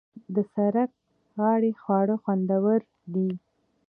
د 0.35 0.35
سړک 0.53 0.89
غاړې 1.37 1.71
خواړه 1.81 2.15
خوندور 2.23 2.79
دي. 3.13 3.29